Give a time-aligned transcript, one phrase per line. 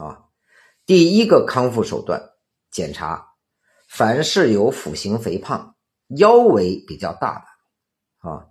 [0.00, 0.24] 啊。
[0.86, 2.30] 第一个康复手段，
[2.70, 3.34] 检查，
[3.88, 5.76] 凡是有腹型肥胖、
[6.16, 8.46] 腰围比较大的啊，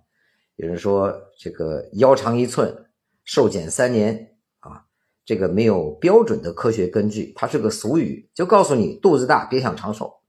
[0.56, 2.90] 有人说这个腰长一寸，
[3.24, 4.84] 瘦减三年啊，
[5.24, 10.20] 这个没有标准的科学根据，它是个俗语，就告诉你肚子大别想长寿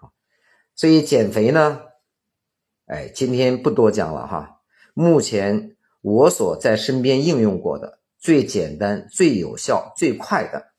[0.00, 0.10] 啊。
[0.74, 1.82] 所以减肥呢，
[2.86, 4.60] 哎，今天不多讲了哈。
[4.92, 10.69] 目前我所在身边应用过的最简单、最有效、最快的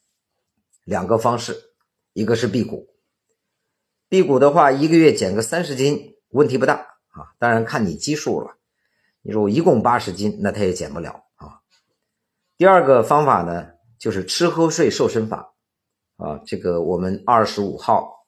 [0.83, 1.55] 两个方式，
[2.13, 2.87] 一个是辟谷。
[4.09, 6.73] 辟谷的话，一个月减个三十斤问题不大
[7.09, 8.57] 啊，当然看你基数了。
[9.21, 11.61] 你说我一共八十斤，那他也减不了啊。
[12.57, 13.67] 第二个方法呢，
[13.99, 15.53] 就是吃喝睡瘦身法
[16.17, 16.41] 啊。
[16.45, 18.25] 这个我们二十五号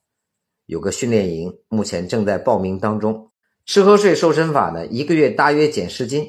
[0.65, 3.31] 有个训练营，目前正在报名当中。
[3.65, 6.27] 吃喝睡瘦身法呢，一个月大约减十斤，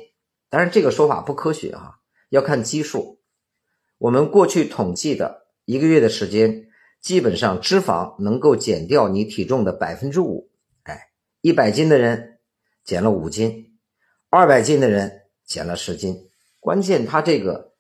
[0.48, 1.96] 当然这个说法不科学啊，
[2.30, 3.20] 要看基数。
[3.98, 6.68] 我们过去统计的一个月的时间，
[7.00, 10.50] 基本上脂肪能够减掉你体重的百分之五。
[10.82, 12.38] 哎，一百斤的人
[12.84, 13.78] 减了五斤，
[14.28, 16.28] 二百斤的人减了十斤。
[16.60, 17.74] 关键他这个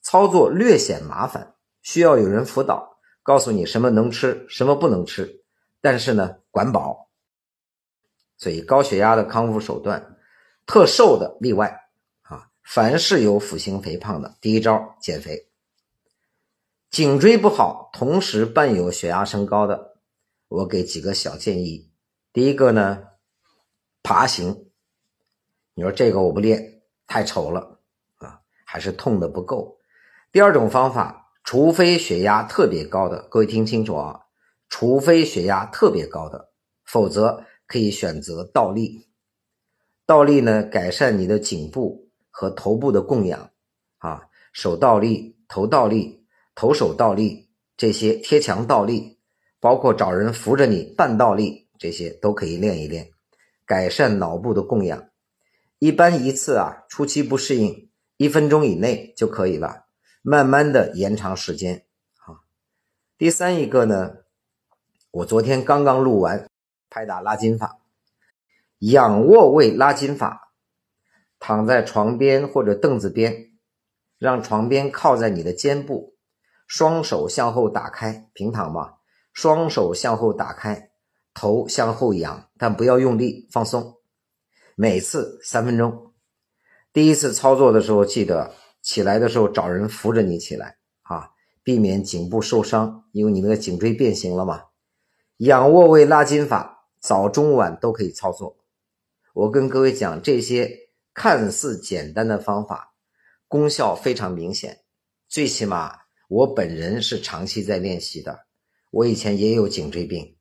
[0.00, 5.42] 操作略显麻烦，需要有人辅导，告诉你什么能吃，什么不能吃，
[5.80, 7.08] 但是呢，管饱。
[8.36, 10.16] 所以高血压的康复手段，
[10.66, 11.88] 特瘦的例外
[12.22, 12.48] 啊。
[12.64, 15.51] 凡是有腹型肥胖的，第一招减肥。
[16.92, 19.96] 颈椎不好，同时伴有血压升高的，
[20.48, 21.90] 我给几个小建议。
[22.34, 23.04] 第一个呢，
[24.02, 24.66] 爬行。
[25.72, 27.80] 你说这个我不练，太丑了
[28.18, 29.78] 啊，还是痛的不够。
[30.30, 34.20] 第二种方法，除非血压特别高的，各位听清楚啊，
[34.68, 36.52] 除非血压特别高的，
[36.84, 37.44] 否则。
[37.68, 39.08] 可以选择倒立，
[40.04, 43.48] 倒立呢，改善你的颈部和头部的供氧
[43.96, 46.21] 啊，手倒立、头倒立、
[46.54, 49.18] 头手倒立这些贴墙倒立，
[49.60, 53.10] 包括找人扶着你半倒立，这些都可以练一练，
[53.66, 55.08] 改善脑部的供氧。
[55.78, 59.86] 一般一次啊，初期不适应，一分钟以内就可以了，
[60.22, 61.84] 慢慢的延长时间
[62.18, 62.40] 啊。
[63.18, 64.16] 第三一个呢，
[65.10, 66.46] 我昨天刚刚录完。
[66.94, 67.80] 拍打拉筋法，
[68.80, 70.52] 仰卧位拉筋法，
[71.38, 73.52] 躺在床边或者凳子边，
[74.18, 76.11] 让床边靠在你的肩部，
[76.74, 78.94] 双手向后打开，平躺嘛，
[79.34, 80.90] 双手向后打开，
[81.34, 83.96] 头向后仰，但不要用力，放松。
[84.74, 86.14] 每次三分钟。
[86.90, 94.62] 第一次操作的时候，记得起来的时候找人扶着你起来啊，避免颈部受伤，因为你那个颈椎变形了嘛。
[95.36, 96.88] 仰卧位拉筋法。
[97.02, 98.56] 早中晚都可以操作。
[99.34, 100.70] 我跟各位讲，这些
[101.12, 102.94] 看似简单的方法，
[103.46, 104.84] 功效非常明显。
[105.28, 106.01] 最起码
[106.32, 108.46] 我本人是长期在练习的。
[108.90, 110.34] 我以前也有颈椎病，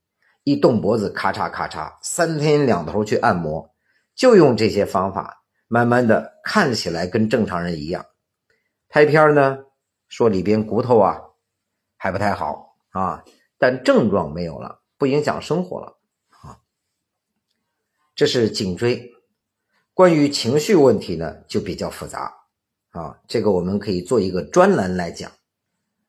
[0.46, 3.70] 一动脖子咔嚓咔嚓，三天两头去按摩，
[4.16, 8.06] 就用这些方法，慢慢的看起来跟正常人一样。
[8.88, 9.58] 拍片呢，
[10.08, 11.20] 说里边骨头啊
[11.98, 13.26] 还不太好啊，
[13.58, 16.00] 但症状没有了，不影响生活了
[16.30, 16.60] 啊。
[18.16, 19.12] 这是颈椎，
[19.94, 22.34] 关于情绪问题呢，就比较复杂
[22.92, 23.20] 啊。
[23.28, 25.30] 这个我们可以做一个专栏来讲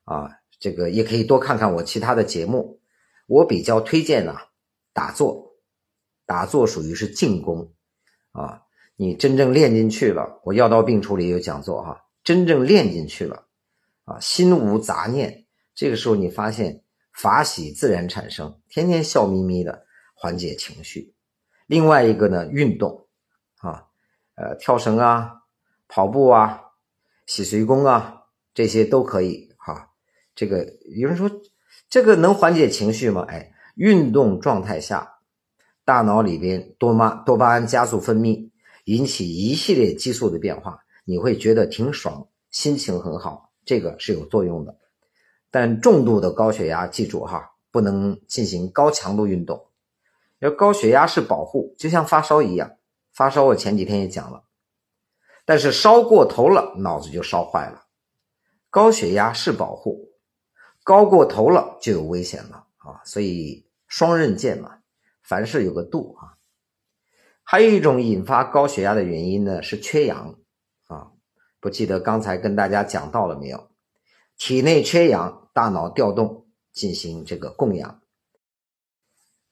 [0.04, 0.30] 啊。
[0.60, 2.80] 这个也可以多看看我其他的节目。
[3.26, 4.36] 我比较推荐呢，
[4.92, 5.56] 打坐，
[6.24, 7.72] 打坐属于是静功
[8.30, 8.62] 啊。
[8.94, 12.04] 你真正练进去了，我药到病除里有讲座哈。
[12.22, 13.46] 真正练进去了
[14.04, 19.84] 啊，心无杂念，这个时候你发现法喜自然产生，天天笑眯眯的，
[20.14, 21.16] 缓解情绪。
[21.66, 23.08] 另外一个呢，运动，
[23.56, 23.86] 啊，
[24.36, 25.42] 呃，跳绳啊，
[25.88, 26.60] 跑步啊，
[27.26, 29.51] 洗髓功啊，这些都可以。
[30.34, 30.66] 这个
[30.96, 31.30] 有人说，
[31.88, 33.26] 这个能缓解情绪吗？
[33.28, 35.18] 哎，运动状态下，
[35.84, 38.50] 大脑里边多巴多巴胺加速分泌，
[38.84, 44.76] 引起一系列激素的变化，你会觉得挺爽，心情很好，这个是有作用的。
[45.50, 49.66] 但重度的高血压，记住哈，不能进行高强度运动。
[50.38, 52.72] 要高血压是保护，就像发烧一样。
[53.12, 54.44] 发烧我前几天也讲了，
[55.44, 57.84] 但是烧过头了，脑子就烧坏了。
[58.70, 60.11] 高血压是保护，
[60.84, 63.00] 高过头了就有危险了啊！
[63.04, 64.78] 所以双刃剑嘛，
[65.22, 66.34] 凡事有个度啊。
[67.44, 70.36] 还有一种引发高血压的原因呢，是缺氧
[70.86, 71.12] 啊。
[71.60, 73.68] 不记得刚才跟大家讲到了没有？
[74.36, 78.00] 体内缺氧，大脑调动进行这个供氧。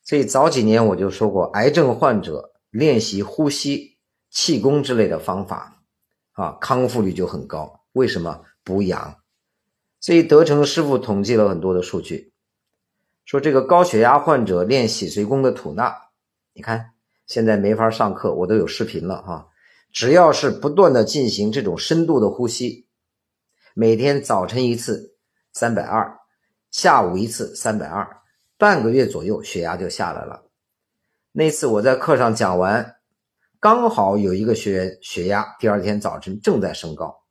[0.03, 3.99] 所以早几年我就说过，癌症患者练习呼吸、
[4.31, 5.85] 气功之类的方法，
[6.33, 7.85] 啊，康复率就很高。
[7.93, 8.45] 为什么？
[8.65, 9.17] 补氧。
[10.01, 12.33] 所以德成师傅统计了很多的数据，
[13.27, 15.95] 说这个高血压患者练洗髓功的吐纳，
[16.55, 16.93] 你看
[17.27, 19.49] 现在没法上课，我都有视频了哈。
[19.93, 22.87] 只要是不断的进行这种深度的呼吸，
[23.75, 25.17] 每天早晨一次
[25.53, 26.19] 三百二，
[26.71, 28.23] 下午一次三百二，
[28.57, 30.47] 半个月左右血压就下来了。
[31.33, 32.97] 那次我在课上讲完，
[33.61, 37.25] 刚好有一个学员血压第二天早晨正在升高，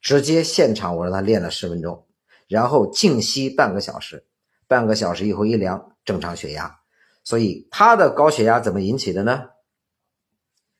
[0.00, 2.06] 直接现场我让他练了十分钟。
[2.52, 4.26] 然后静息半个小时，
[4.68, 6.80] 半个小时以后一量正常血压，
[7.24, 9.48] 所以他的高血压怎么引起的呢？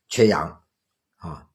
[0.06, 0.60] 缺氧
[1.16, 1.48] 啊，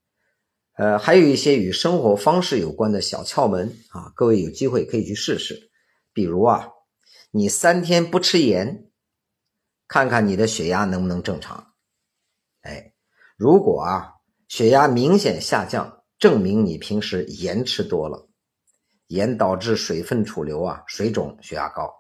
[0.76, 5.70] 呃，还有一些与生活方式有关的小窍门啊，各位有机会可以去试试。
[6.14, 6.70] 比如啊，
[7.30, 8.90] 你三天不吃盐，
[9.88, 11.74] 看看你的血压能不能正常。
[12.62, 12.96] 哎，
[13.36, 14.14] 如果啊
[14.48, 18.27] 血压明显下降，证明你平时盐吃多了。
[19.08, 21.94] 盐导致水分储留啊，水肿，血压高。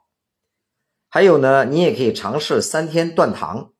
[1.09, 3.73] 还有呢，你也可以尝试三天断糖。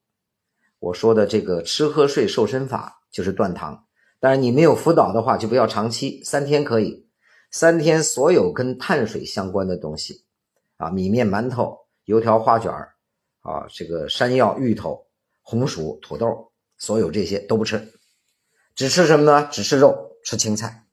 [0.80, 3.86] 我说的这个吃喝睡瘦身法就是断糖。
[4.20, 7.08] 当然，你没有辅导的话，就不要长期，三天可以。
[7.52, 10.26] 三天所有跟碳水相关的东西
[10.78, 12.72] 啊，米面馒头、油条花卷
[13.42, 15.06] 啊，这个山药、芋头、
[15.42, 17.94] 红薯、土豆，所有这些都不吃，
[18.74, 19.48] 只吃什么呢？
[19.52, 20.87] 只吃肉，吃青菜。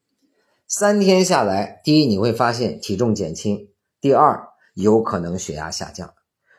[0.77, 6.13] 三天下来，第一你会发现体重减轻，第二有可能血压下降。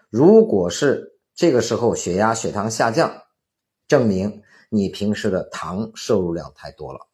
[0.10, 3.24] 如果是这个时候血压血糖下降，
[3.90, 7.10] 证明你平时的糖摄入量太多了。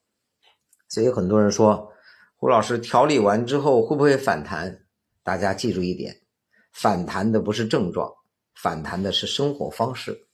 [0.88, 1.90] 所以很多人说，
[2.36, 4.84] 胡老师调理完之后会不会反弹？
[5.24, 6.20] 大家记住一点，
[6.72, 8.12] 反弹的不是症状，
[8.54, 10.28] 反弹的是生活方式。